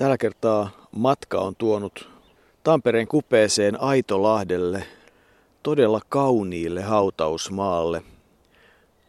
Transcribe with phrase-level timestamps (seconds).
[0.00, 2.08] Tällä kertaa matka on tuonut
[2.64, 4.84] Tampereen kupeeseen Aitolahdelle,
[5.62, 8.02] todella kauniille hautausmaalle,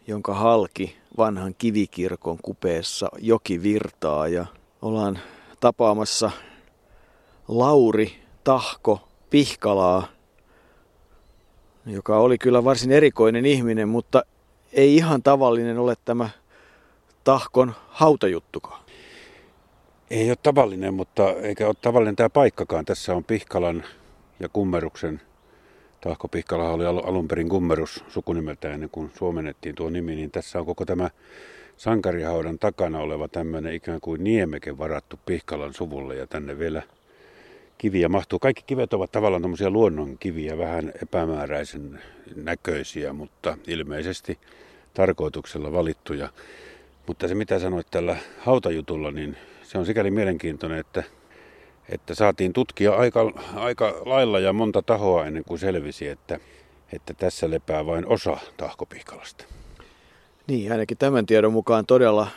[0.07, 4.46] jonka halki vanhan kivikirkon kupeessa joki virtaa ja
[4.82, 5.20] ollaan
[5.59, 6.32] tapaamassa
[7.48, 10.08] Lauri Tahko Pihkalaa,
[11.86, 14.23] joka oli kyllä varsin erikoinen ihminen, mutta
[14.73, 16.30] ei ihan tavallinen ole tämä
[17.23, 18.91] Tahkon hautajuttukaan.
[20.11, 22.85] Ei ole tavallinen, mutta eikä ole tavallinen tämä paikkakaan.
[22.85, 23.83] Tässä on Pihkalan
[24.39, 25.21] ja Kummeruksen.
[26.01, 30.65] Tahko Pihkala oli alun perin Kummerus sukunimeltä ennen kuin suomennettiin tuo nimi, niin tässä on
[30.65, 31.09] koko tämä
[31.77, 36.81] sankarihaudan takana oleva tämmöinen ikään kuin niemeke varattu Pihkalan suvulle ja tänne vielä
[37.77, 38.39] kiviä mahtuu.
[38.39, 41.99] Kaikki kivet ovat tavallaan tämmöisiä luonnon kiviä, vähän epämääräisen
[42.35, 44.39] näköisiä, mutta ilmeisesti
[44.93, 46.29] tarkoituksella valittuja.
[47.07, 49.37] Mutta se mitä sanoit tällä hautajutulla, niin
[49.71, 51.03] se on sikäli mielenkiintoinen, että,
[51.90, 56.40] että saatiin tutkia aika, aika lailla ja monta tahoa ennen kuin selvisi, että,
[56.93, 59.46] että tässä lepää vain osa tahkopihkalasta.
[60.48, 62.27] Niin, ainakin tämän tiedon mukaan todella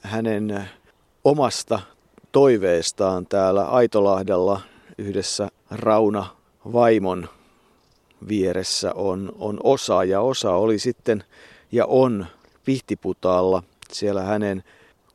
[0.00, 0.64] hänen
[1.24, 1.80] omasta
[2.32, 4.60] toiveestaan täällä Aitolahdella
[4.98, 6.26] yhdessä Rauna
[6.72, 7.28] vaimon
[8.28, 11.24] vieressä on, on osa ja osa oli sitten
[11.72, 12.26] ja on
[12.64, 14.64] Pihtiputaalla siellä hänen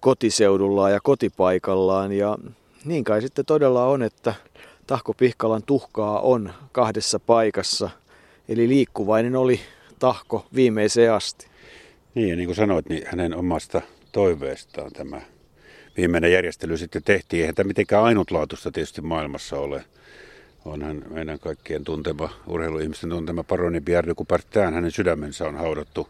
[0.01, 2.11] kotiseudullaan ja kotipaikallaan.
[2.11, 2.37] Ja
[2.85, 4.33] niin kai sitten todella on, että
[4.87, 7.89] Tahko Pihkalan tuhkaa on kahdessa paikassa.
[8.49, 9.59] Eli liikkuvainen oli
[9.99, 11.47] Tahko viimeiseen asti.
[12.15, 15.21] Niin ja niin kuin sanoit, niin hänen omasta toiveestaan tämä
[15.97, 17.41] viimeinen järjestely sitten tehtiin.
[17.41, 19.85] Eihän tämä mitenkään ainutlaatuista tietysti maailmassa ole.
[20.65, 26.07] Onhan meidän kaikkien tuntema, urheiluihmisten tuntema paroni de Coubertin, hänen sydämensä on haudattu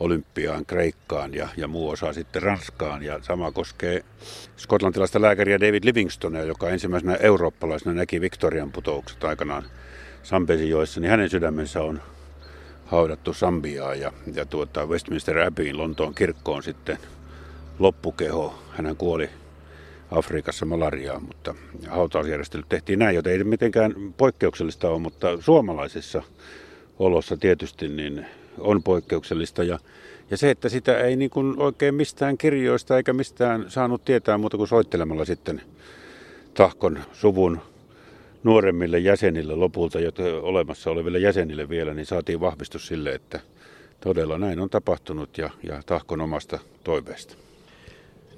[0.00, 3.02] Olympiaan, Kreikkaan ja, ja muu osa sitten Ranskaan.
[3.02, 4.04] Ja sama koskee
[4.56, 9.62] skotlantilaista lääkäriä David Livingstonia, joka ensimmäisenä eurooppalaisena näki Victorian putoukset aikanaan
[10.22, 12.00] Sampesinjoissa, niin hänen sydämensä on
[12.84, 16.98] haudattu Sambiaan ja, ja tuota Westminster Abbeyin Lontoon kirkkoon sitten
[17.78, 18.62] loppukeho.
[18.70, 19.30] Hän kuoli
[20.10, 21.54] Afrikassa malariaa, mutta
[21.88, 26.22] hautausjärjestelyt tehtiin näin, joten ei mitenkään poikkeuksellista ole, mutta suomalaisissa
[26.98, 28.26] olossa tietysti niin
[28.60, 29.62] on poikkeuksellista.
[29.62, 29.78] Ja,
[30.30, 34.56] ja se, että sitä ei niin kuin oikein mistään kirjoista eikä mistään saanut tietää muuta
[34.56, 35.62] kuin soittelemalla sitten
[36.54, 37.60] Tahkon suvun
[38.44, 43.40] nuoremmille jäsenille lopulta, jotka olemassa oleville jäsenille vielä, niin saatiin vahvistus sille, että
[44.00, 47.34] todella näin on tapahtunut ja, ja Tahkon omasta toiveesta.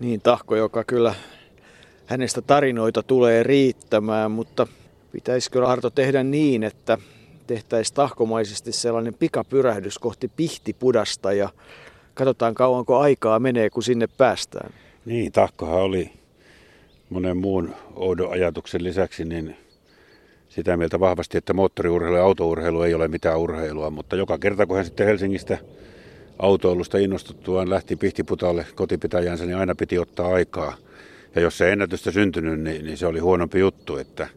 [0.01, 1.15] Niin, Tahko, joka kyllä
[2.07, 4.67] hänestä tarinoita tulee riittämään, mutta
[5.13, 6.99] pitäisikö Arto tehdä niin, että
[7.47, 11.49] tehtäisiin tahkomaisesti sellainen pikapyrähdys kohti Pihtipudasta ja
[12.15, 14.75] katsotaan kauanko aikaa menee, kun sinne päästään.
[15.05, 16.13] Niin, Tahkohan oli
[17.11, 19.57] monen muun oudon ajatuksen lisäksi niin
[20.49, 24.77] sitä mieltä vahvasti, että moottoriurheilu ja autourheilu ei ole mitään urheilua, mutta joka kerta kun
[24.77, 25.59] hän sitten Helsingistä
[26.39, 30.75] autoilusta innostuttuaan lähti Pihtiputalle kotipitäjänsä, niin aina piti ottaa aikaa.
[31.35, 34.29] Ja jos se ennätystä syntynyt, niin, niin se oli huonompi juttu, että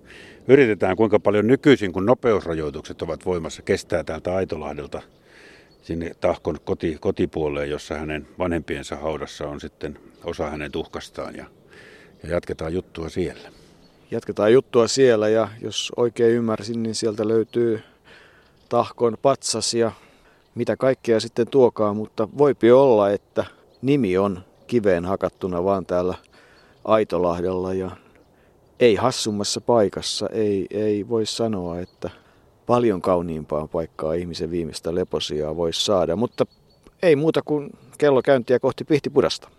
[0.48, 5.02] yritetään kuinka paljon nykyisin, kun nopeusrajoitukset ovat voimassa, kestää täältä Aitolahdelta
[5.82, 11.46] sinne Tahkon koti, kotipuoleen, jossa hänen vanhempiensa haudassa on sitten osa hänen tuhkastaan ja,
[12.24, 13.50] ja jatketaan juttua siellä.
[14.12, 17.82] Jatketaan juttua siellä ja jos oikein ymmärsin, niin sieltä löytyy
[18.70, 19.92] Tahkon patsas ja
[20.56, 23.46] mitä kaikkea sitten tuokaa, mutta voipi olla, että
[23.82, 26.16] nimi on kiveen hakattuna vaan täällä
[26.86, 27.92] Aitolahdella ja
[28.80, 32.10] ei hassummassa paikassa, ei, ei voi sanoa, että
[32.66, 36.46] paljon kauniimpaa paikkaa ihmisen viimeistä leposiaa voisi saada, mutta
[37.04, 39.50] ei muuta kuin kello käyntiä kohti Pihtipudasta.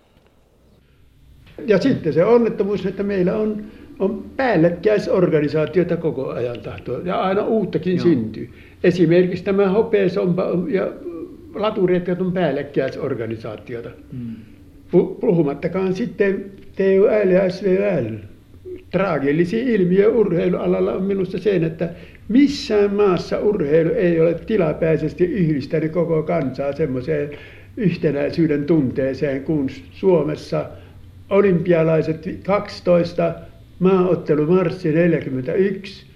[1.67, 3.65] Ja sitten se onnettomuus, että meillä on,
[3.99, 8.03] on päällekkäisorganisaatiota koko ajan tahtoa ja aina uuttakin Joo.
[8.03, 8.51] syntyy.
[8.85, 10.93] Esimerkiksi tämä hopeesompa ja
[11.55, 13.91] latureet on päällekkäisorganisaatiota.
[14.13, 14.35] Mm.
[15.21, 18.36] Puhumattakaan sitten TUL ja SVL
[18.91, 21.89] traagillisia ilmiö urheilualalla on minusta sen, että
[22.29, 27.31] missään maassa urheilu ei ole tilapäisesti yhdistänyt koko kansaa semmoiseen
[27.77, 30.67] yhtenäisyyden tunteeseen kuin Suomessa
[31.31, 33.35] olympialaiset 12,
[33.79, 36.07] maaottelumarssi 41,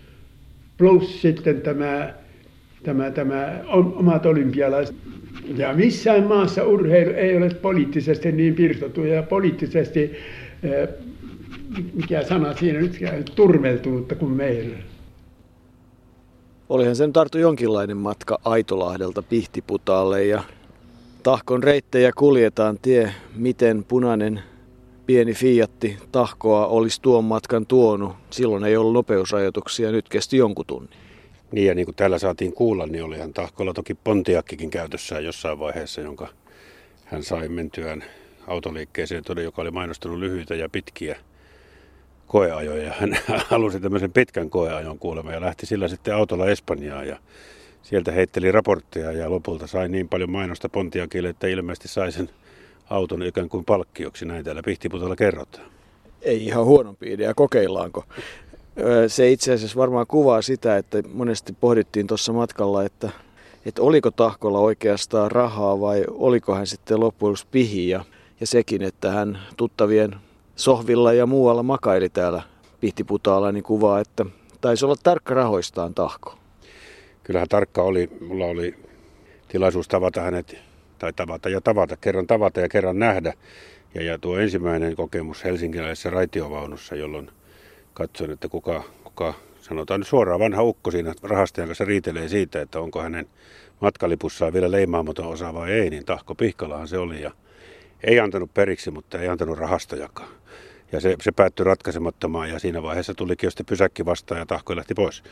[0.79, 2.15] plus sitten tämä,
[2.83, 3.61] tämä, tämä
[3.95, 4.97] omat olympialaiset.
[5.57, 10.13] Ja missään maassa urheilu ei ole poliittisesti niin pirstottu ja poliittisesti
[10.63, 10.89] eh,
[11.95, 14.77] mikä sana siinä nyt turmeltunutta kuin meillä.
[16.69, 20.43] Olihan sen tarttu jonkinlainen matka Aitolahdelta Pihtiputaalle ja
[21.23, 24.41] tahkon reittejä kuljetaan tie, miten punainen
[25.07, 28.13] pieni Fiatti tahkoa olisi tuon matkan tuonut.
[28.31, 30.91] Silloin ei ollut nopeusrajoituksia, nyt kesti jonkun tunnin.
[31.53, 36.01] Niin ja niin kuin täällä saatiin kuulla, niin olihan tahkolla toki Pontiakkikin käytössään jossain vaiheessa,
[36.01, 36.29] jonka
[37.05, 38.05] hän sai mentyään
[38.47, 41.17] autoliikkeeseen, todella, joka oli mainostanut lyhyitä ja pitkiä
[42.31, 42.93] koeajoja.
[42.99, 43.19] Hän
[43.51, 47.17] halusi tämmöisen pitkän koeajon kuulemma ja lähti sillä sitten autolla Espanjaan ja
[47.83, 52.31] sieltä heitteli raportteja ja lopulta sai niin paljon mainosta Pontiakille, että ilmeisesti sai sen
[52.91, 54.25] auton ikään kuin palkkioksi.
[54.25, 55.67] Näin täällä Pihtiputalla kerrotaan.
[56.23, 58.05] Ei ihan huonompi idea, kokeillaanko.
[59.09, 63.11] Se itse asiassa varmaan kuvaa sitä, että monesti pohdittiin tuossa matkalla, että,
[63.67, 67.89] että oliko Tahkolla oikeastaan rahaa vai oliko hän sitten loppujen pihi.
[67.89, 68.05] Ja,
[68.41, 70.17] ja sekin, että hän tuttavien
[70.61, 72.43] sohvilla ja muualla makaili täällä
[72.81, 74.27] Pihtiputaalla, niin kuvaa, että
[74.61, 76.35] taisi olla tarkka rahoistaan Tahko.
[77.23, 78.11] Kyllähän tarkka oli.
[78.21, 78.75] Mulla oli
[79.49, 80.57] tilaisuus tavata hänet,
[80.99, 83.35] tai tavata ja tavata, kerran tavata ja kerran nähdä.
[83.95, 87.31] Ja, ja tuo ensimmäinen kokemus helsinkiläisessä raitiovaunussa, jolloin
[87.95, 92.81] katsoin, että kuka, kuka sanotaan nyt suoraan vanha ukko siinä rahastajan kanssa riitelee siitä, että
[92.81, 93.27] onko hänen
[93.81, 97.23] matkalipussaan vielä leimaamaton osa vai ei, niin Tahko Pihkalahan se oli.
[97.23, 97.31] Ja
[98.05, 100.40] ei antanut periksi, mutta ei antanut rahastojakaan.
[100.93, 104.77] Ja se, se päättyi ratkaisemattomaan ja siinä vaiheessa tulikin jo sitten pysäkki vastaan ja tahko
[104.77, 105.23] lähti pois.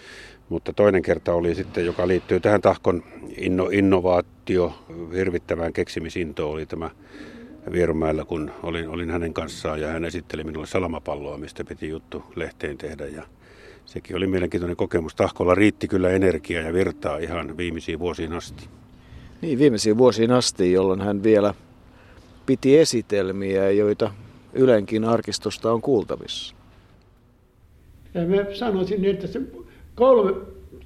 [0.48, 3.02] Mutta toinen kerta oli sitten, joka liittyy tähän tahkon
[3.36, 4.84] inno, innovaatio,
[5.14, 6.90] hirvittävään keksimisintoon, oli tämä
[7.72, 12.78] Vierumäellä, kun olin, olin hänen kanssaan ja hän esitteli minulle salamapalloa, mistä piti juttu lehteen
[12.78, 13.06] tehdä.
[13.06, 13.22] Ja
[13.84, 15.14] sekin oli mielenkiintoinen kokemus.
[15.14, 18.68] Tahkolla riitti kyllä energiaa ja virtaa ihan viimeisiin vuosiin asti.
[19.40, 21.54] Niin, viimeisiin vuosiin asti, jolloin hän vielä
[22.46, 24.10] piti esitelmiä, joita
[24.58, 26.54] Ylenkin arkistosta on kuultavissa.
[28.14, 29.40] Ja mä sanoisin, että se
[29.94, 30.34] kolme,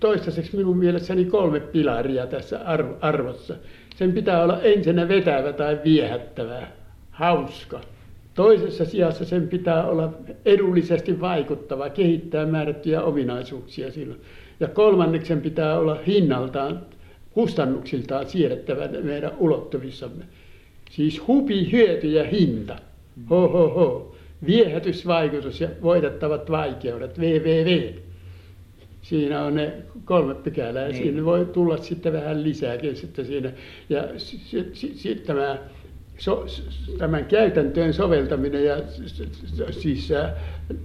[0.01, 2.61] toistaiseksi minun mielestäni kolme pilaria tässä
[3.01, 3.55] arvossa.
[3.97, 6.67] Sen pitää olla ensinnä vetävä tai viehättävä,
[7.11, 7.81] hauska.
[8.35, 10.13] Toisessa sijassa sen pitää olla
[10.45, 14.21] edullisesti vaikuttava, kehittää määrättyjä ominaisuuksia silloin.
[14.61, 16.81] Ja kolmanneksi sen pitää olla hinnaltaan,
[17.31, 20.25] kustannuksiltaan siedettävä meidän ulottuvissamme.
[20.91, 22.79] Siis hupi, hyöty ja hinta.
[23.31, 24.15] Ho, ho, ho.
[24.47, 27.21] Viehätysvaikutus ja voitettavat vaikeudet.
[27.21, 27.93] VVV.
[29.03, 29.73] Siinä on ne
[30.05, 30.89] kolme pykälää.
[30.89, 30.97] Niin.
[31.03, 33.53] Siinä voi tulla sitten vähän lisääkin sitten siinä.
[33.89, 35.59] Ja sitten sit tämä
[36.19, 36.47] so,
[36.99, 38.77] tämän käytäntöön soveltaminen ja
[39.71, 40.13] siis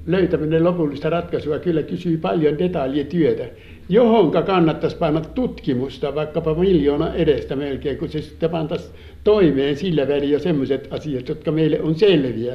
[0.05, 3.45] löytäminen lopullista ratkaisua kyllä kysyy paljon detaljityötä,
[3.89, 8.91] johonka kannattaisi panna tutkimusta vaikkapa miljoona edestä melkein, kun se sitten pantaisi
[9.27, 12.53] toimeen sillä välin jo sellaiset asiat, jotka meille on selviä,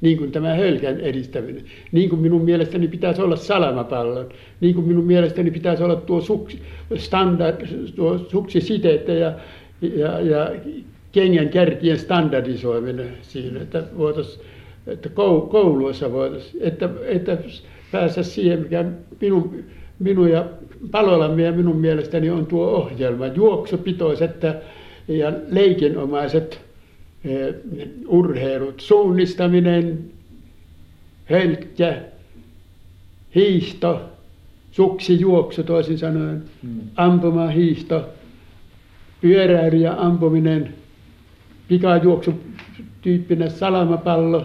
[0.00, 4.28] niin kuin tämä hölkän edistäminen, niin kuin minun mielestäni pitäisi olla salamapallon,
[4.60, 6.62] niin kuin minun mielestäni pitäisi olla tuo, suksi,
[6.96, 7.66] standard,
[7.96, 9.32] tuo suksisiteettä ja,
[9.96, 10.50] ja, ja
[11.12, 13.84] kengän kärkien standardisoiminen siinä, että
[14.86, 15.08] että
[15.50, 17.38] kouluissa voitaisiin, että, että
[17.92, 18.84] päästä siihen, mikä
[19.20, 19.64] minun,
[19.98, 20.44] minun ja
[20.90, 24.40] Palolammin ja minun mielestäni on tuo ohjelma, juoksupitoiset
[25.08, 26.60] ja leikinomaiset
[27.24, 27.54] eh,
[28.06, 29.98] urheilut, suunnistaminen,
[31.24, 32.02] hölkkä,
[33.34, 34.00] hiihto,
[34.70, 36.80] suksijuoksu toisin sanoen, hmm.
[36.96, 38.08] ampumahiihto,
[39.20, 40.74] pyöräily ja ampuminen,
[41.68, 42.34] pikajuoksu
[43.02, 44.44] tyyppinen salamapallo,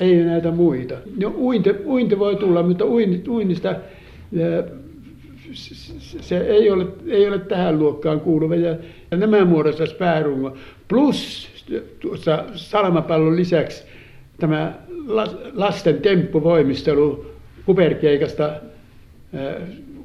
[0.00, 0.94] ei näitä muita.
[1.20, 2.84] No uinti, uinti voi tulla, mutta
[3.28, 3.74] uinnista
[6.20, 8.54] se ei ole, ei ole tähän luokkaan kuuluva.
[8.54, 8.76] Ja,
[9.12, 10.56] ja nämä muodostaisi päärungo.
[10.88, 11.48] Plus
[12.00, 13.84] tuossa salamapallon lisäksi
[14.40, 14.78] tämä
[15.52, 17.26] lasten temppuvoimistelu
[17.66, 18.52] kuperkeikasta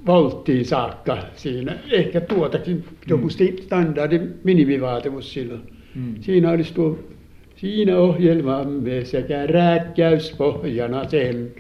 [0.05, 1.77] volttiin saakka siinä.
[1.91, 3.57] Ehkä tuotakin joku mm.
[3.61, 5.61] standardi minimivaatimus silloin.
[5.95, 6.15] Mm.
[6.21, 6.99] Siinä olisi tuo,
[7.55, 11.55] siinä ohjelmamme sekä rääkkäyspohjana sen.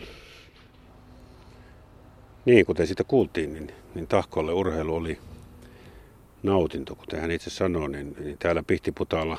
[2.45, 5.17] Niin, kuten siitä kuultiin, niin, niin Tahkolle urheilu oli
[6.43, 9.37] nautinto, kuten hän itse sanoi, niin, niin täällä Pihtiputaalla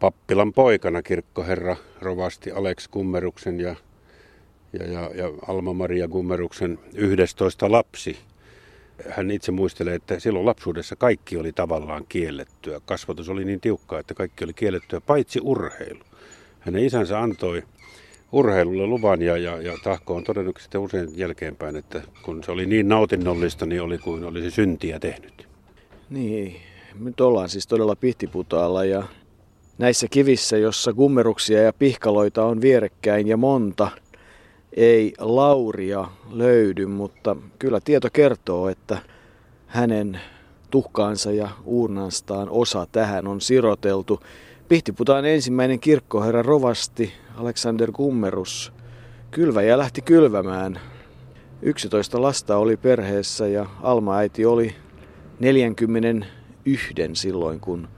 [0.00, 3.76] pappilan poikana kirkkoherra rovasti Alex Kummeruksen ja,
[4.72, 8.18] ja, ja, ja Alma-Maria Kummeruksen 11 lapsi–
[9.08, 12.80] hän itse muistelee, että silloin lapsuudessa kaikki oli tavallaan kiellettyä.
[12.84, 16.00] Kasvatus oli niin tiukkaa, että kaikki oli kiellettyä, paitsi urheilu.
[16.60, 17.62] Hänen isänsä antoi
[18.32, 22.66] urheilulle luvan ja, ja, ja Tahko on todennut sitten usein jälkeenpäin, että kun se oli
[22.66, 25.49] niin nautinnollista, niin oli kuin olisi syntiä tehnyt.
[26.10, 26.56] Niin,
[27.00, 29.02] nyt ollaan siis todella pihtiputaalla ja
[29.78, 33.88] näissä kivissä, jossa kummeruksia ja pihkaloita on vierekkäin ja monta–
[34.72, 38.98] ei Lauria löydy, mutta kyllä tieto kertoo, että
[39.66, 40.20] hänen
[40.70, 44.20] tuhkaansa ja uurnastaan osa tähän on siroteltu.
[44.68, 48.72] Pihtiputaan ensimmäinen kirkkoherra rovasti Alexander Kummerus
[49.30, 50.80] kylväjä lähti kylvämään.
[51.62, 54.74] 11 lasta oli perheessä ja Alma-äiti oli
[55.40, 57.88] 41 silloin, kun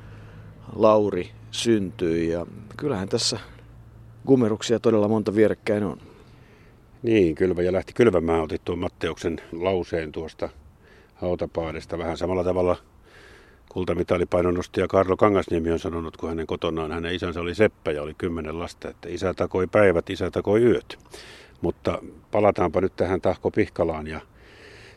[0.76, 2.28] Lauri syntyi.
[2.28, 2.46] Ja
[2.76, 3.38] kyllähän tässä
[4.26, 5.98] Kummeruksia todella monta vierekkäin on.
[7.02, 8.42] Niin, kylväjä lähti kylvämään.
[8.42, 10.48] Otit tuon Matteuksen lauseen tuosta
[11.14, 12.76] hautapaadesta vähän samalla tavalla–
[13.72, 18.58] kultamitalipainonnostaja Karlo Kangasniemi on sanonut, kun hänen kotonaan hänen isänsä oli seppä ja oli kymmenen
[18.58, 20.98] lasta, että isä takoi päivät, isä takoi yöt.
[21.60, 24.20] Mutta palataanpa nyt tähän Tahko Pihkalaan ja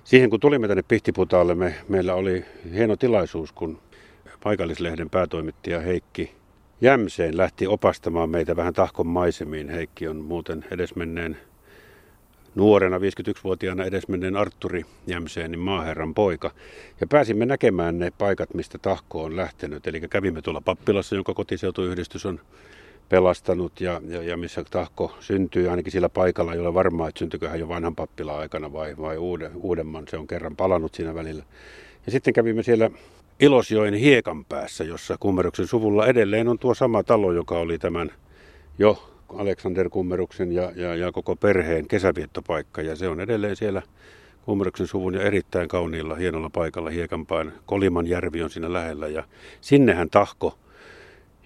[0.06, 3.80] siihen kun tulimme tänne Pihtiputaalle, me, meillä oli hieno tilaisuus, kun
[4.44, 6.32] paikallislehden päätoimittaja Heikki
[6.82, 9.70] Jämseen lähti opastamaan meitä vähän Tahkon maisemiin.
[9.70, 11.38] Heikki on muuten edesmenneen
[12.56, 16.52] nuorena 51-vuotiaana edesmenneen Arturi Jämseenin maaherran poika.
[17.02, 19.88] Ja pääsimme näkemään ne paikat, mistä tahko on lähtenyt.
[19.88, 22.40] Eli kävimme tuolla Pappilassa, jonka kotiseutuyhdistys on
[23.10, 27.60] pelastanut ja, ja, ja missä tahko syntyy ainakin sillä paikalla, ole varmaa, että syntyykö hän
[27.60, 30.08] jo vanhan pappilan aikana vai, vai uuden, uudemman.
[30.08, 31.44] Se on kerran palannut siinä välillä.
[32.06, 32.90] Ja sitten kävimme siellä
[33.40, 38.12] Ilosjoen hiekan päässä, jossa Kummeruksen suvulla edelleen on tuo sama talo, joka oli tämän
[38.80, 42.82] jo Aleksander Kummeruksen ja, ja, ja koko perheen kesäviettopaikka.
[42.82, 43.82] Ja se on edelleen siellä
[44.46, 47.54] Kummeruksen suvun ja erittäin kauniilla, hienolla paikalla Hiekanpään.
[47.66, 49.24] Koliman järvi on siinä lähellä ja
[49.62, 50.58] sinnehän tahko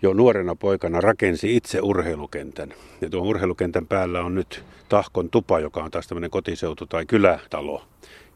[0.02, 2.74] jo nuorena poikana rakensi itse urheilukentän.
[3.02, 7.84] Ja tuon urheilukentän päällä on nyt Tahkon tupa, joka on taas tämmöinen kotiseutu- tai kylätalo,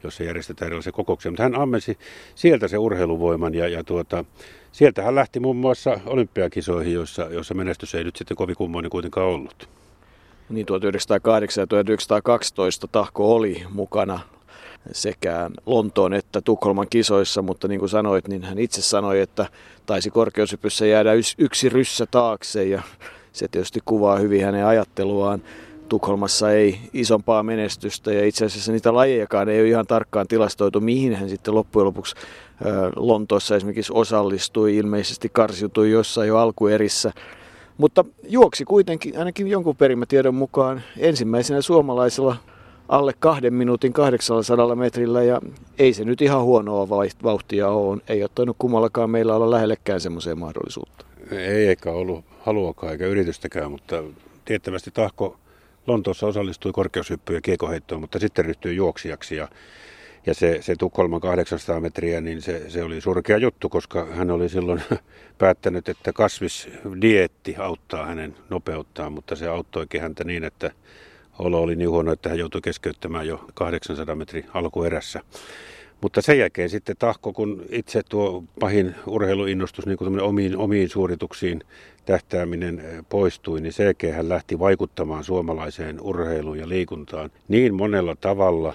[0.03, 1.31] jossa järjestetään erilaisia kokouksia.
[1.31, 1.97] Mutta hän ammensi
[2.35, 4.25] sieltä se urheiluvoiman ja, ja tuota,
[4.71, 9.27] sieltä hän lähti muun muassa olympiakisoihin, joissa, joissa menestys ei nyt sitten kovin kummoinen kuitenkaan
[9.27, 9.69] ollut.
[10.49, 14.19] Niin 1908 ja 1912 Tahko oli mukana
[14.91, 19.45] sekä Lontoon että Tukholman kisoissa, mutta niin kuin sanoit, niin hän itse sanoi, että
[19.85, 22.81] taisi korkeushypyssä jäädä yksi ryssä taakse ja
[23.31, 25.41] se tietysti kuvaa hyvin hänen ajatteluaan.
[25.89, 31.15] Tukholmassa ei isompaa menestystä ja itse asiassa niitä lajejakaan ei ole ihan tarkkaan tilastoitu, mihin
[31.15, 32.15] hän sitten loppujen lopuksi
[32.95, 37.11] Lontoossa esimerkiksi osallistui, ilmeisesti karsiutui jossain jo alkuerissä.
[37.77, 42.35] Mutta juoksi kuitenkin ainakin jonkun perimätiedon mukaan ensimmäisenä suomalaisella
[42.89, 45.41] alle kahden minuutin 800 metrillä ja
[45.79, 46.89] ei se nyt ihan huonoa
[47.23, 48.01] vauhtia ole.
[48.07, 51.05] Ei ole toinut kummallakaan meillä olla lähellekään semmoiseen mahdollisuutta.
[51.31, 54.03] Ei eikä ollut haluakaan eikä yritystäkään, mutta
[54.45, 55.37] tiettävästi Tahko
[55.87, 59.47] Lontoossa osallistui korkeushyppyyn ja kiekoheittoon, mutta sitten ryhtyi juoksijaksi ja,
[60.25, 64.49] ja se, se Tukholman 800 metriä, niin se, se oli surkea juttu, koska hän oli
[64.49, 64.81] silloin
[65.37, 70.71] päättänyt, että kasvisdietti auttaa hänen nopeuttaan, mutta se auttoikin häntä niin, että
[71.39, 75.21] olo oli niin huono, että hän joutui keskeyttämään jo 800 metrin alkuerässä.
[76.01, 81.61] Mutta sen jälkeen sitten tahko, kun itse tuo pahin urheiluinnostus, niin kuin omiin, omiin suorituksiin
[82.05, 88.15] tähtääminen eh, poistui, niin sen jälkeen hän lähti vaikuttamaan suomalaiseen urheiluun ja liikuntaan niin monella
[88.21, 88.73] tavalla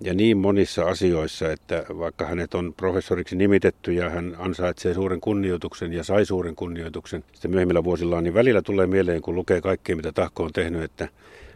[0.00, 5.92] ja niin monissa asioissa, että vaikka hänet on professoriksi nimitetty ja hän ansaitsee suuren kunnioituksen
[5.92, 10.12] ja sai suuren kunnioituksen sitten myöhemmillä vuosillaan, niin välillä tulee mieleen, kun lukee kaikkea, mitä
[10.12, 11.08] Tahko on tehnyt, että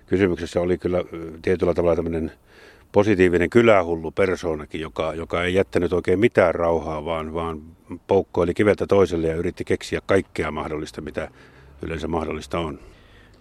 [0.07, 1.05] kysymyksessä oli kyllä
[1.43, 2.33] tietyllä tavalla tämmöinen
[2.93, 7.63] positiivinen kylähullu persoonakin, joka, joka ei jättänyt oikein mitään rauhaa, vaan, vaan
[8.07, 11.31] poukkoili kiveltä toiselle ja yritti keksiä kaikkea mahdollista, mitä
[11.83, 12.79] yleensä mahdollista on.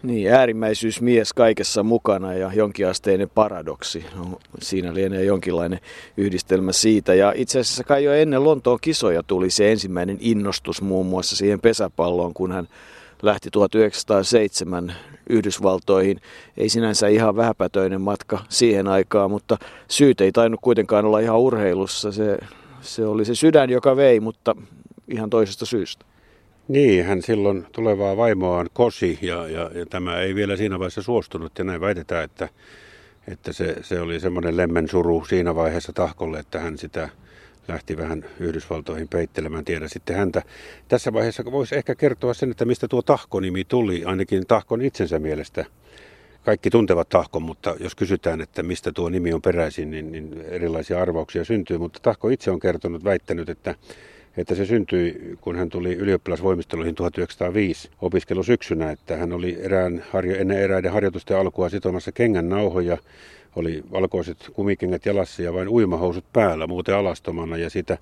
[0.03, 4.05] Niin, äärimmäisyysmies kaikessa mukana ja jonkinasteinen paradoksi.
[4.15, 5.79] No, siinä lienee jonkinlainen
[6.17, 7.13] yhdistelmä siitä.
[7.13, 11.61] Ja itse asiassa kai jo ennen Lontoon kisoja tuli se ensimmäinen innostus muun muassa siihen
[11.61, 12.67] pesäpalloon, kun hän
[13.21, 14.95] lähti 1907
[15.29, 16.21] Yhdysvaltoihin.
[16.57, 19.57] Ei sinänsä ihan vähäpätöinen matka siihen aikaan, mutta
[19.87, 22.11] syyt ei tainnut kuitenkaan olla ihan urheilussa.
[22.11, 22.37] Se,
[22.81, 24.55] se oli se sydän, joka vei, mutta
[25.07, 26.05] ihan toisesta syystä.
[26.67, 31.57] Niin, hän silloin tulevaa vaimoaan kosi ja, ja, ja tämä ei vielä siinä vaiheessa suostunut
[31.57, 32.49] ja näin väitetään, että,
[33.27, 37.09] että se, se oli semmoinen lemmen suru siinä vaiheessa tahkolle, että hän sitä
[37.67, 40.41] lähti vähän Yhdysvaltoihin peittelemään, tiedä sitten häntä.
[40.87, 45.65] Tässä vaiheessa voisi ehkä kertoa sen, että mistä tuo Tahko-nimi tuli, ainakin Tahkon itsensä mielestä.
[46.43, 51.01] Kaikki tuntevat Tahkon, mutta jos kysytään, että mistä tuo nimi on peräisin, niin, niin erilaisia
[51.01, 51.77] arvauksia syntyy.
[51.77, 53.75] Mutta Tahko itse on kertonut, väittänyt, että
[54.37, 60.03] että se syntyi, kun hän tuli ylioppilasvoimisteluihin 1905 opiskelusyksynä, että hän oli erään,
[60.37, 62.97] ennen eräiden harjoitusten alkua sitomassa kengän nauhoja
[63.55, 67.57] oli valkoiset kumikengät jalassa ja vain uimahousut päällä, muuten alastomana.
[67.57, 67.97] Ja sitä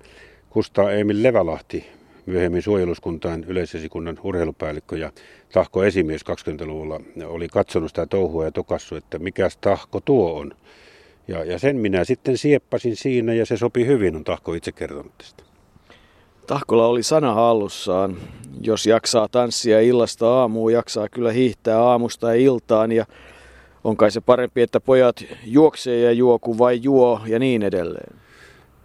[0.50, 1.86] Kustaa Emil Levälahti,
[2.26, 5.12] myöhemmin suojeluskuntaan yleisesikunnan urheilupäällikkö ja
[5.52, 10.52] tahko esimies 20-luvulla, oli katsonut sitä touhua ja tokassu, että mikäs tahko tuo on.
[11.28, 15.18] Ja, ja sen minä sitten sieppasin siinä ja se sopi hyvin, on tahko itse kertonut
[15.18, 15.44] tästä.
[16.46, 18.16] Tahkola oli sana hallussaan.
[18.60, 23.06] Jos jaksaa tanssia illasta aamuun, jaksaa kyllä hiihtää aamusta ja iltaan ja
[23.84, 28.16] on kai se parempi, että pojat juoksee ja juo kuin vai juo ja niin edelleen.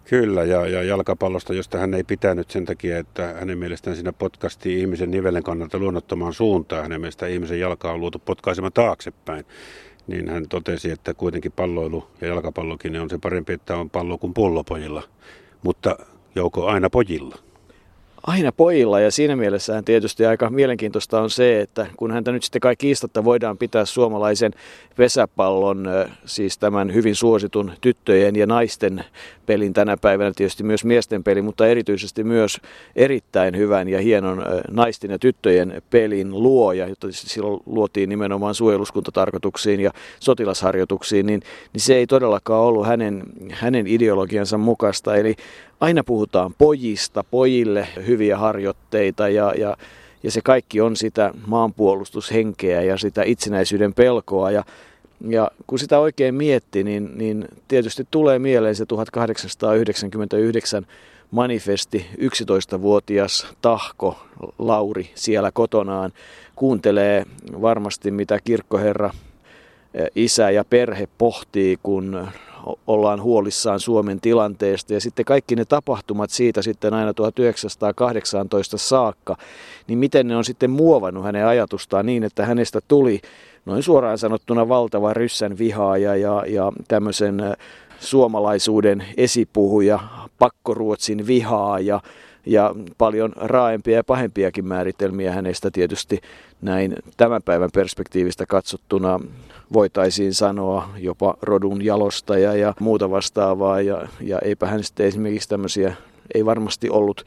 [0.04, 4.80] Kyllä, ja, ja jalkapallosta, josta hän ei pitänyt sen takia, että hänen mielestään siinä potkasti
[4.80, 6.82] ihmisen nivelen kannalta luonnottomaan suuntaan.
[6.82, 9.44] Hänen mielestään ihmisen jalka on luotu potkaisemaan taaksepäin.
[10.06, 14.34] Niin hän totesi, että kuitenkin palloilu ja jalkapallokin on se parempi, että on pallo kuin
[14.34, 15.02] pullopojilla.
[15.62, 15.96] Mutta
[16.34, 17.36] joko aina pojilla
[18.26, 22.60] aina pojilla ja siinä mielessä tietysti aika mielenkiintoista on se, että kun häntä nyt sitten
[22.60, 24.52] kaikki kiistatta voidaan pitää suomalaisen
[24.96, 25.88] pesäpallon,
[26.24, 29.04] siis tämän hyvin suositun tyttöjen ja naisten
[29.46, 32.60] pelin tänä päivänä, tietysti myös miesten peli, mutta erityisesti myös
[32.96, 39.90] erittäin hyvän ja hienon naisten ja tyttöjen pelin luoja, jota silloin luotiin nimenomaan suojeluskuntatarkoituksiin ja
[40.20, 45.16] sotilasharjoituksiin, niin, niin se ei todellakaan ollut hänen, hänen ideologiansa mukaista.
[45.16, 45.36] Eli
[45.80, 49.76] aina puhutaan pojista, pojille hyviä harjoitteita ja, ja,
[50.22, 54.50] ja se kaikki on sitä maanpuolustushenkeä ja sitä itsenäisyyden pelkoa.
[54.50, 54.64] Ja,
[55.28, 60.86] ja kun sitä oikein mietti, niin, niin tietysti tulee mieleen se 1899
[61.30, 64.18] manifesti 11-vuotias Tahko
[64.58, 66.12] Lauri siellä kotonaan
[66.56, 67.24] kuuntelee
[67.60, 69.10] varmasti mitä kirkkoherra
[70.14, 72.28] isä ja perhe pohtii, kun
[72.86, 74.94] ollaan huolissaan Suomen tilanteesta.
[74.94, 79.36] Ja sitten kaikki ne tapahtumat siitä sitten aina 1918 saakka,
[79.86, 83.20] niin miten ne on sitten muovannut hänen ajatustaan niin, että hänestä tuli
[83.66, 87.42] noin suoraan sanottuna valtava ryssän vihaaja ja, ja tämmöisen
[88.00, 89.98] suomalaisuuden esipuhuja,
[90.38, 92.00] pakkoruotsin vihaaja
[92.46, 96.20] ja paljon raaempia ja pahempiakin määritelmiä hänestä tietysti
[96.62, 99.20] näin tämän päivän perspektiivistä katsottuna
[99.72, 103.80] voitaisiin sanoa jopa rodun jalostaja ja muuta vastaavaa.
[103.80, 105.94] Ja, ja eipä hän sitten esimerkiksi tämmöisiä,
[106.34, 107.26] ei varmasti ollut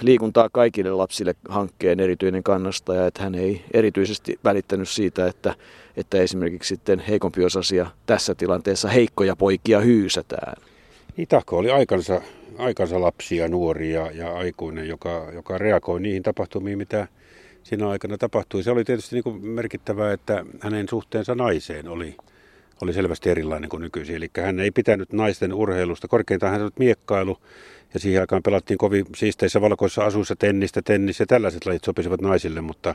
[0.00, 5.54] liikuntaa kaikille lapsille hankkeen erityinen kannastaja, että hän ei erityisesti välittänyt siitä, että,
[5.96, 10.71] että esimerkiksi sitten heikompi osasia tässä tilanteessa heikkoja poikia hyysätään.
[11.16, 12.20] Niin Tahko oli aikansa,
[12.58, 17.08] aikansa lapsia, nuoria ja aikuinen, joka, joka reagoi niihin tapahtumiin, mitä
[17.62, 18.62] siinä aikana tapahtui.
[18.62, 22.16] Se oli tietysti niin kuin merkittävää, että hänen suhteensa naiseen oli,
[22.82, 24.16] oli selvästi erilainen kuin nykyisin.
[24.16, 26.08] Eli hän ei pitänyt naisten urheilusta.
[26.08, 27.38] Korkeintaan hän oli miekkailu
[27.94, 32.60] ja siihen aikaan pelattiin kovin siisteissä valkoissa asuissa tennistä, tennis ja tällaiset lajit sopisivat naisille,
[32.60, 32.94] mutta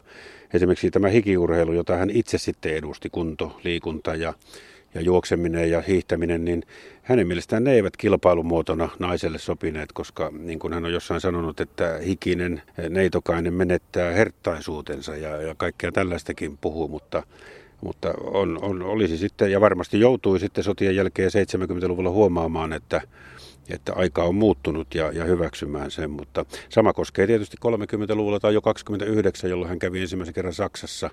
[0.53, 4.33] esimerkiksi tämä hikiurheilu, jota hän itse sitten edusti, kunto, liikunta ja
[4.97, 6.63] ja juokseminen ja hiihtäminen, niin
[7.03, 11.99] hänen mielestään ne eivät kilpailumuotona naiselle sopineet, koska niin kuin hän on jossain sanonut, että
[12.05, 17.23] hikinen neitokainen menettää herttaisuutensa ja, ja kaikkea tällaistakin puhuu, mutta
[17.81, 23.01] mutta on, on, olisi sitten, ja varmasti joutui sitten sotien jälkeen 70-luvulla huomaamaan, että,
[23.69, 28.61] että aika on muuttunut ja, ja hyväksymään sen, mutta sama koskee tietysti 30-luvulla tai jo
[28.61, 31.09] 29, jolloin hän kävi ensimmäisen kerran Saksassa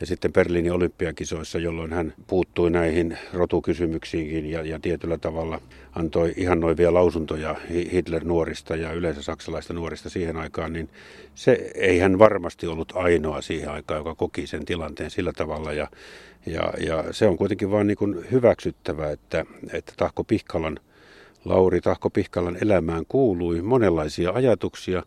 [0.00, 5.60] ja sitten Berliinin olympiakisoissa, jolloin hän puuttui näihin rotukysymyksiinkin ja, ja tietyllä tavalla
[5.92, 7.56] antoi ihan noivia lausuntoja
[7.92, 10.88] Hitler-nuorista ja yleensä saksalaista nuorista siihen aikaan, niin
[11.34, 15.72] se ei hän varmasti ollut ainoa siihen aikaan, joka koki sen tilanteen sillä tavalla.
[15.72, 15.88] Ja,
[16.46, 20.80] ja, ja se on kuitenkin vain niin hyväksyttävä, että, että Tahko Pihkalan,
[21.48, 25.02] Lauri Tahko Pihkalan elämään kuului monenlaisia ajatuksia,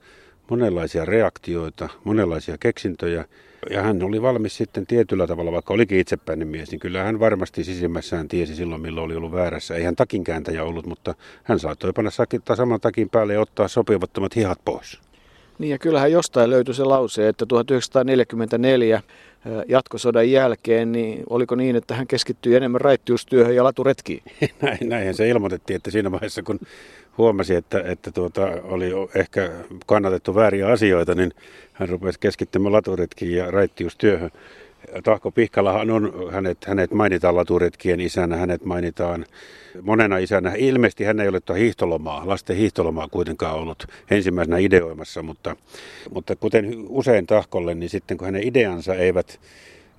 [0.50, 3.26] monenlaisia reaktioita, monenlaisia keksintöjä.
[3.70, 7.64] Ja hän oli valmis sitten tietyllä tavalla, vaikka olikin itsepäinen mies, niin kyllä hän varmasti
[7.64, 9.76] sisimmässään tiesi silloin, milloin oli ollut väärässä.
[9.76, 12.12] Ei hän takinkääntäjä ollut, mutta hän saattoi panna
[12.56, 15.11] saman takin päälle ja ottaa sopivattomat hihat pois.
[15.62, 19.02] Niin ja kyllähän jostain löytyi se lause, että 1944
[19.68, 24.24] jatkosodan jälkeen, niin oliko niin, että hän keskittyi enemmän raittiustyöhön ja laturetkiin?
[24.62, 26.60] Näin, näinhän se ilmoitettiin, että siinä vaiheessa kun
[27.18, 29.52] huomasi, että, että tuota, oli ehkä
[29.86, 31.32] kannatettu vääriä asioita, niin
[31.74, 34.32] hän rupesi keskittymään laturetkiin ja raittiustyöhön.
[35.04, 39.26] Tahko Pihkalahan on, hänet, hänet mainitaan laturetkien isänä, hänet mainitaan
[39.82, 40.54] monena isänä.
[40.58, 45.56] Ilmeisesti hän ei ole tuo hiihtolomaa, lasten hiihtolomaa kuitenkaan ollut ensimmäisenä ideoimassa, mutta,
[46.14, 49.40] mutta kuten usein Tahkolle, niin sitten kun hänen ideansa eivät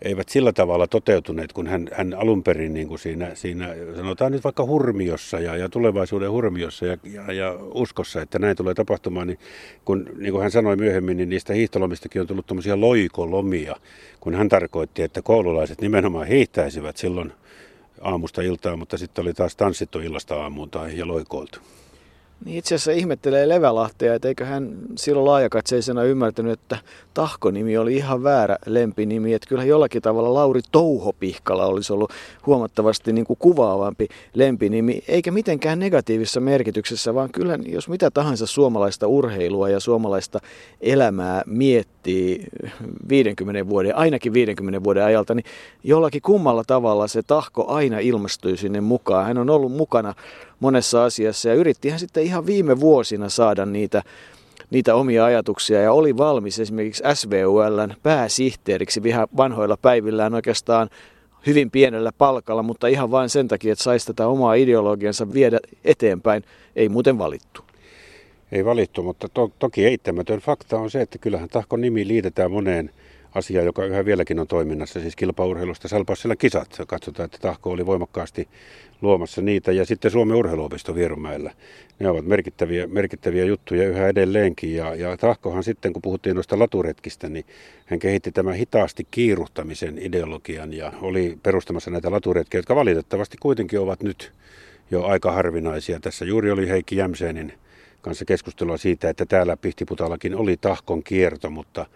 [0.05, 4.45] eivät sillä tavalla toteutuneet, kun hän, hän alun perin niin kuin siinä, siinä, sanotaan nyt
[4.45, 9.39] vaikka hurmiossa ja, ja tulevaisuuden hurmiossa ja, ja, ja uskossa, että näin tulee tapahtumaan, niin
[9.85, 13.77] kun niin kuin hän sanoi myöhemmin, niin niistä hiihtolomistakin on tullut tuommoisia loikolomia,
[14.21, 17.33] kun hän tarkoitti, että koululaiset nimenomaan hiihtäisivät silloin
[18.01, 21.59] aamusta iltaan, mutta sitten oli taas tanssittu illasta aamuun tai ja loikoiltu.
[22.45, 26.79] Niin itse asiassa ihmettelee Levälahtea, että eikö hän silloin laajakatseisena ymmärtänyt, että
[27.15, 29.35] Tahko-nimi oli ihan väärä lempinimi.
[29.35, 32.13] Että kyllä jollakin tavalla Lauri Touhopihkala olisi ollut
[32.47, 39.07] huomattavasti niin kuin kuvaavampi lempinimi, eikä mitenkään negatiivisessa merkityksessä, vaan kyllä jos mitä tahansa suomalaista
[39.07, 40.39] urheilua ja suomalaista
[40.81, 42.45] elämää miettii
[43.09, 45.45] 50 vuoden, ainakin 50 vuoden ajalta, niin
[45.85, 49.27] jollakin kummalla tavalla se Tahko aina ilmestyi sinne mukaan.
[49.27, 50.15] Hän on ollut mukana
[50.63, 51.49] monessa asiassa.
[51.49, 54.03] Ja yrittihän sitten ihan viime vuosina saada niitä,
[54.71, 55.81] niitä omia ajatuksia.
[55.81, 60.91] Ja oli valmis esimerkiksi SVULn pääsihteeriksi vähän vanhoilla päivillään oikeastaan
[61.47, 66.45] hyvin pienellä palkalla, mutta ihan vain sen takia, että saisi tätä omaa ideologiansa viedä eteenpäin,
[66.77, 67.63] ei muuten valittu.
[68.53, 72.91] Ei valittu, mutta to- toki eittämätön fakta on se, että kyllähän Tahkon nimi liitetään moneen
[73.35, 76.79] asia, joka yhä vieläkin on toiminnassa, siis kilpaurheilusta Salpausselän kisat.
[76.87, 78.49] Katsotaan, että Tahko oli voimakkaasti
[79.03, 79.73] luomassa niitä.
[79.73, 81.51] Ja sitten Suomen urheiluopisto Vierumäellä.
[81.99, 84.75] Ne ovat merkittäviä, merkittäviä juttuja yhä edelleenkin.
[84.75, 87.45] Ja, ja Tahkohan sitten, kun puhuttiin noista laturetkistä, niin
[87.87, 94.03] hän kehitti tämän hitaasti kiiruhtamisen ideologian ja oli perustamassa näitä laturetkiä, jotka valitettavasti kuitenkin ovat
[94.03, 94.33] nyt
[94.91, 96.01] jo aika harvinaisia.
[96.01, 97.53] Tässä juuri oli Heikki Jämseenin
[98.01, 101.87] kanssa keskustelua siitä, että täällä Pihtiputallakin oli tahkon kierto, mutta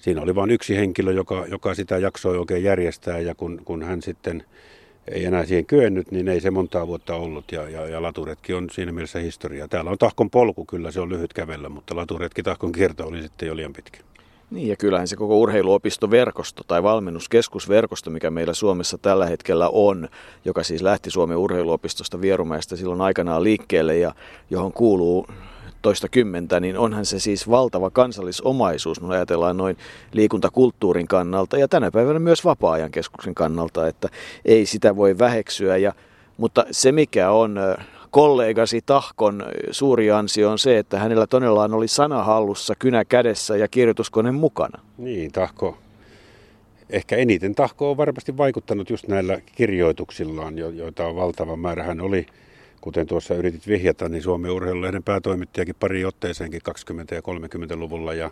[0.00, 4.02] siinä oli vain yksi henkilö, joka, joka sitä jaksoi oikein järjestää ja kun, kun hän
[4.02, 4.44] sitten
[5.08, 8.70] ei enää siihen kyennyt, niin ei se montaa vuotta ollut ja, ja, ja laturetki on
[8.72, 9.68] siinä mielessä historia.
[9.68, 13.46] Täällä on tahkon polku, kyllä se on lyhyt kävellä, mutta laturetki tahkon kierto oli sitten
[13.46, 13.98] jo liian pitkä.
[14.50, 20.08] Niin ja kyllähän se koko urheiluopistoverkosto tai valmennuskeskusverkosto, mikä meillä Suomessa tällä hetkellä on,
[20.44, 24.14] joka siis lähti Suomen urheiluopistosta Vierumäestä silloin aikanaan liikkeelle ja
[24.50, 25.26] johon kuuluu
[25.82, 29.76] toista kymmentä, niin onhan se siis valtava kansallisomaisuus, kun ajatellaan noin
[30.12, 34.08] liikuntakulttuurin kannalta ja tänä päivänä myös vapaa-ajan keskuksen kannalta, että
[34.44, 35.76] ei sitä voi väheksyä.
[35.76, 35.92] Ja,
[36.36, 37.58] mutta se mikä on
[38.10, 43.68] kollegasi Tahkon suuri ansio on se, että hänellä todellaan oli sana hallussa, kynä kädessä ja
[43.68, 44.82] kirjoituskone mukana.
[44.98, 45.78] Niin, Tahko.
[46.90, 51.82] Ehkä eniten Tahko on varmasti vaikuttanut just näillä kirjoituksillaan, joita on valtava määrä.
[51.82, 52.26] Hän oli
[52.80, 56.60] kuten tuossa yritit vihjata, niin Suomen urheilulehden päätoimittajakin pari otteeseenkin
[57.10, 58.30] 20- ja 30-luvulla ja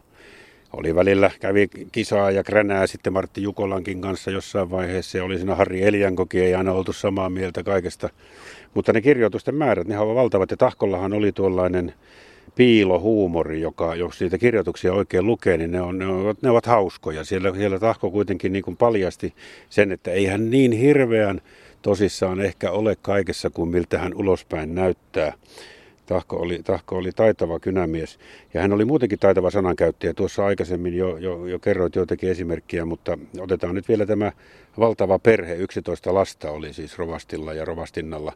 [0.72, 5.54] oli välillä, kävi kisaa ja kränää sitten Martti Jukolankin kanssa jossain vaiheessa ja oli siinä
[5.54, 8.10] Harri Eliankokin, ei aina oltu samaa mieltä kaikesta.
[8.74, 11.94] Mutta ne kirjoitusten määrät, ne ovat valtavat ja Tahkollahan oli tuollainen
[12.54, 17.24] piilohuumori, joka, jos niitä kirjoituksia oikein lukee, niin ne, on, ne, ovat, ne ovat hauskoja.
[17.24, 19.34] Siellä, siellä Tahko kuitenkin niin kuin paljasti
[19.70, 21.40] sen, että ei hän niin hirveän
[21.82, 25.32] tosissaan ehkä ole kaikessa kuin miltä hän ulospäin näyttää.
[26.06, 28.18] Tahko oli, Tahko oli taitava kynämies
[28.54, 30.14] ja hän oli muutenkin taitava sanankäyttäjä.
[30.14, 34.32] Tuossa aikaisemmin jo, jo, jo kerroit joitakin esimerkkiä, mutta otetaan nyt vielä tämä
[34.78, 35.54] valtava perhe.
[35.54, 38.32] 11 lasta oli siis Rovastilla ja Rovastinnalla,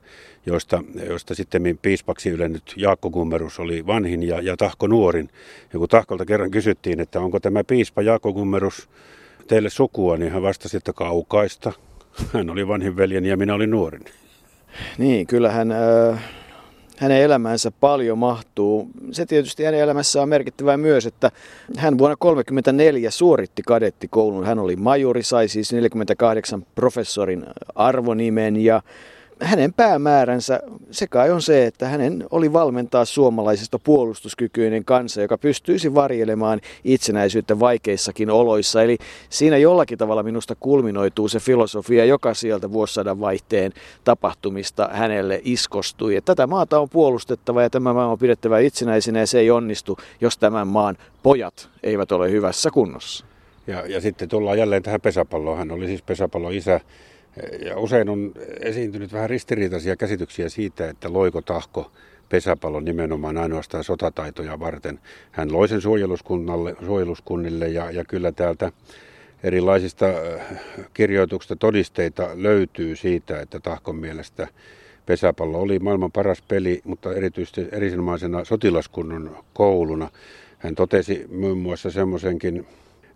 [0.46, 5.28] joista, joista sitten piispaksi ylennyt Jaakko Kummerus oli vanhin ja, ja Tahko nuorin.
[5.72, 8.88] Ja kun Tahkolta kerran kysyttiin, että onko tämä piispa Jaakko Kummerus
[9.48, 11.72] teille sukua, niin hän vastasi, että kaukaista.
[12.32, 14.04] Hän oli vanhin veljeni ja minä olin nuorin.
[14.98, 16.22] Niin, kyllähän äh,
[16.98, 18.90] hänen elämänsä paljon mahtuu.
[19.10, 21.30] Se tietysti hänen elämässä on merkittävää myös, että
[21.76, 24.46] hän vuonna 1934 suoritti kadettikoulun.
[24.46, 28.82] Hän oli majuri, sai siis 48 professorin arvonimen ja
[29.42, 35.94] hänen päämääränsä se kai on se, että hänen oli valmentaa suomalaisesta puolustuskykyinen kansa, joka pystyisi
[35.94, 38.82] varjelemaan itsenäisyyttä vaikeissakin oloissa.
[38.82, 38.98] Eli
[39.30, 43.72] siinä jollakin tavalla minusta kulminoituu se filosofia, joka sieltä vuosisadan vaihteen
[44.04, 46.16] tapahtumista hänelle iskostui.
[46.16, 49.98] Että tätä maata on puolustettava ja tämä maa on pidettävä itsenäisenä ja se ei onnistu,
[50.20, 53.24] jos tämän maan pojat eivät ole hyvässä kunnossa.
[53.66, 55.58] Ja, ja sitten tullaan jälleen tähän pesäpalloon.
[55.58, 56.80] Hän oli siis pesäpallon isä
[57.64, 61.90] ja usein on esiintynyt vähän ristiriitaisia käsityksiä siitä, että loiko tahko
[62.28, 65.00] pesäpallon nimenomaan ainoastaan sotataitoja varten.
[65.30, 68.72] Hän loi sen suojeluskunnalle, suojeluskunnille ja, ja kyllä täältä
[69.42, 70.60] erilaisista äh,
[70.94, 74.48] kirjoituksista todisteita löytyy siitä, että tahkon mielestä
[75.06, 80.10] pesäpallo oli maailman paras peli, mutta erityisesti erinomaisena sotilaskunnon kouluna.
[80.58, 82.66] Hän totesi muun muassa semmoisenkin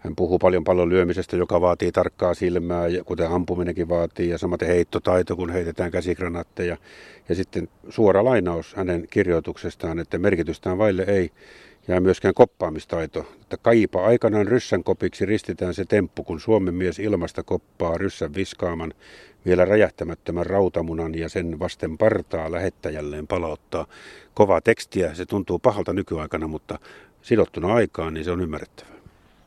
[0.07, 5.37] hän puhuu paljon pallon lyömisestä, joka vaatii tarkkaa silmää, kuten ampuminenkin vaatii, ja samaten heittotaito,
[5.37, 6.77] kun heitetään käsikranaatteja.
[7.29, 11.31] Ja sitten suora lainaus hänen kirjoituksestaan, että merkitystään vaille ei
[11.89, 13.27] jää myöskään koppaamistaito.
[13.41, 18.95] Että kaipa aikanaan ryssän kopiksi ristitään se temppu, kun Suomen mies ilmasta koppaa ryssän viskaaman,
[19.47, 23.87] vielä räjähtämättömän rautamunan ja sen vasten partaa lähettäjälleen palauttaa.
[24.35, 26.79] Kovaa tekstiä, se tuntuu pahalta nykyaikana, mutta
[27.23, 28.96] sidottuna aikaan, niin se on ymmärrettävää.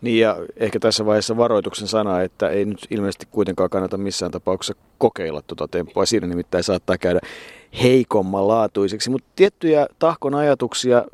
[0.02, 4.82] Niin ja ehkä tässä vaiheessa varoituksen sana, että ei nyt ilmeisesti kuitenkaan kannata missään tapauksessa
[4.98, 6.06] kokeilla tuota temppua.
[6.06, 7.20] Siinä nimittäin saattaa käydä
[7.84, 11.06] heikomman laatuiseksi, mutta tiettyjä tahkon ajatuksia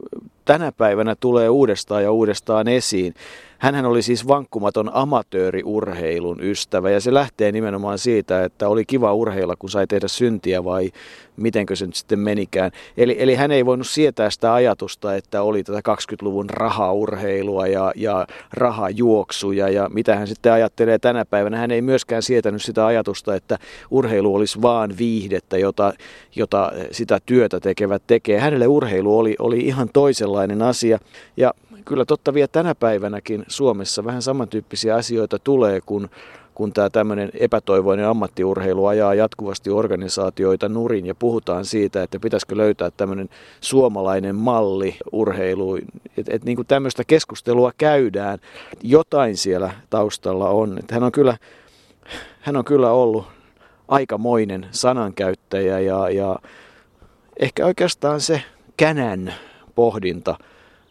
[0.45, 3.13] tänä päivänä tulee uudestaan ja uudestaan esiin.
[3.65, 9.55] Hänhän oli siis vankkumaton amatööriurheilun ystävä ja se lähtee nimenomaan siitä, että oli kiva urheilla,
[9.55, 10.91] kun sai tehdä syntiä vai
[11.37, 12.71] mitenkö se nyt sitten menikään.
[12.97, 18.27] Eli, eli hän ei voinut sietää sitä ajatusta, että oli tätä 20-luvun rahaurheilua ja, ja
[18.53, 21.57] rahajuoksuja ja mitä hän sitten ajattelee tänä päivänä.
[21.57, 23.57] Hän ei myöskään sietänyt sitä ajatusta, että
[23.91, 25.93] urheilu olisi vaan viihdettä, jota,
[26.35, 28.39] jota sitä työtä tekevät tekee.
[28.39, 30.99] Hänelle urheilu oli, oli ihan toisenlainen asia
[31.37, 31.53] ja
[31.85, 36.09] kyllä totta vielä tänä päivänäkin Suomessa vähän samantyyppisiä asioita tulee, kun
[36.55, 42.91] kun tämä tämmöinen epätoivoinen ammattiurheilu ajaa jatkuvasti organisaatioita nurin ja puhutaan siitä, että pitäisikö löytää
[42.91, 43.29] tämmöinen
[43.61, 45.79] suomalainen malli urheiluun.
[46.17, 48.39] Että et niin kuin tämmöistä keskustelua käydään,
[48.83, 50.77] jotain siellä taustalla on.
[50.79, 51.37] Että hän, on kyllä,
[52.41, 53.25] hän on kyllä ollut
[53.87, 56.39] aikamoinen sanankäyttäjä ja, ja
[57.39, 58.41] ehkä oikeastaan se
[58.77, 59.33] känän
[59.75, 60.35] pohdinta–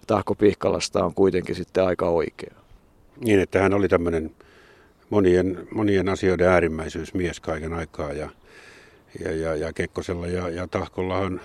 [0.05, 2.55] Tahko Pihkalasta on kuitenkin sitten aika oikea.
[3.21, 4.31] Niin, että hän oli tämmöinen
[5.11, 8.31] monien, monien asioiden äärimmäisyysmies kaiken aikaa ja,
[9.21, 11.41] ja, ja, ja Kekkosella ja, ja Tahkollahan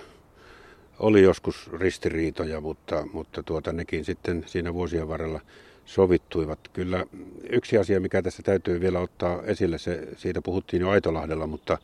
[0.98, 5.40] oli joskus ristiriitoja, mutta, mutta tuota, nekin sitten siinä vuosien varrella
[5.84, 6.58] sovittuivat.
[6.72, 7.06] Kyllä
[7.50, 11.78] yksi asia, mikä tässä täytyy vielä ottaa esille, se, siitä puhuttiin jo Aitolahdella, mutta,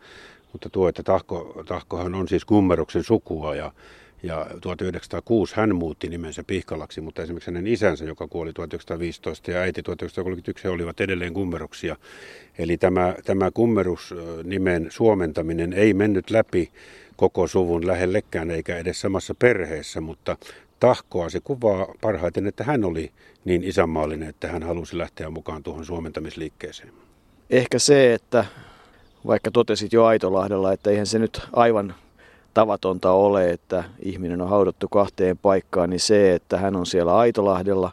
[0.52, 3.72] mutta tuo, että Tahko, Tahkohan on siis Kummeruksen sukua ja,
[4.26, 9.82] ja 1906 hän muutti nimensä Pihkalaksi, mutta esimerkiksi hänen isänsä, joka kuoli 1915 ja äiti
[9.82, 11.96] 1931, he olivat edelleen kummeruksia.
[12.58, 16.70] Eli tämä, tämä kummerus-nimen suomentaminen ei mennyt läpi
[17.16, 20.36] koko suvun lähellekään eikä edes samassa perheessä, mutta
[20.80, 23.12] tahkoa se kuvaa parhaiten, että hän oli
[23.44, 26.92] niin isänmaallinen, että hän halusi lähteä mukaan tuohon suomentamisliikkeeseen.
[27.50, 28.44] Ehkä se, että
[29.26, 31.94] vaikka totesit jo Aitolahdella, että eihän se nyt aivan
[32.56, 37.92] tavatonta ole, että ihminen on haudattu kahteen paikkaan, niin se, että hän on siellä Aitolahdella,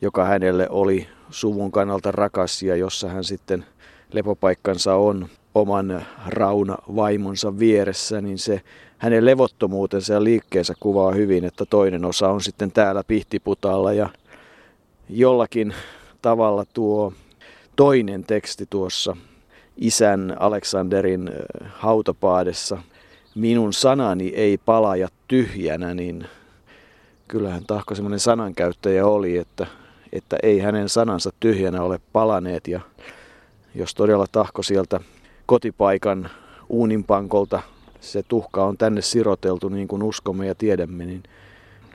[0.00, 3.64] joka hänelle oli suvun kannalta rakas ja jossa hän sitten
[4.12, 8.60] lepopaikkansa on oman rauna vaimonsa vieressä, niin se
[8.98, 14.08] hänen levottomuutensa ja liikkeensä kuvaa hyvin, että toinen osa on sitten täällä Pihtiputalla ja
[15.08, 15.74] jollakin
[16.22, 17.12] tavalla tuo
[17.76, 19.16] toinen teksti tuossa
[19.76, 21.30] isän Aleksanderin
[21.64, 22.78] hautapaadessa–
[23.36, 26.26] minun sanani ei palaja tyhjänä, niin
[27.28, 29.66] kyllähän Tahko semmoinen sanankäyttäjä oli, että,
[30.12, 32.68] että ei hänen sanansa tyhjänä ole palaneet.
[32.68, 32.80] Ja
[33.74, 35.00] jos todella Tahko sieltä
[35.46, 36.30] kotipaikan
[36.68, 37.62] uuninpankolta
[38.00, 41.22] se tuhka on tänne siroteltu niin kuin uskomme ja tiedämme, niin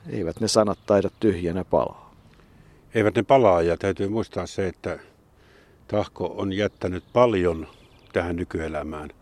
[0.09, 2.15] eivät ne sanat taida tyhjänä palaa.
[2.93, 4.99] Eivät ne palaa ja täytyy muistaa se, että
[5.87, 7.67] Tahko on jättänyt paljon
[8.13, 9.09] tähän nykyelämään–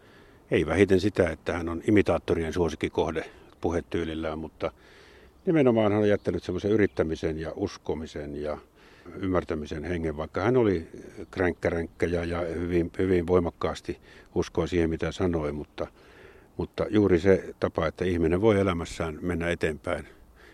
[0.51, 3.25] ei vähiten sitä, että hän on imitaattorien suosikkikohde
[3.61, 4.71] puhetyylillään, mutta
[5.45, 8.57] nimenomaan hän on jättänyt semmoisen yrittämisen ja uskomisen ja
[9.15, 10.87] ymmärtämisen hengen, vaikka hän oli
[11.31, 13.99] kränkkäränkkä ja, ja hyvin, hyvin voimakkaasti
[14.35, 15.87] uskoi siihen, mitä sanoi, mutta,
[16.57, 20.07] mutta juuri se tapa, että ihminen voi elämässään mennä eteenpäin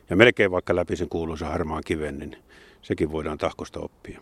[0.10, 2.38] ja melkein vaikka läpi sen kuuluisa harmaan kiven, niin
[2.82, 4.22] sekin voidaan tahkosta oppia.